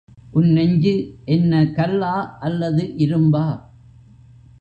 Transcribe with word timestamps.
உன் 0.31 0.47
நெஞ்சு 0.51 0.93
என்ன 1.25 1.65
கல்லா 1.65 2.37
அல்லது 2.39 2.83
இரும்பா? 2.97 3.45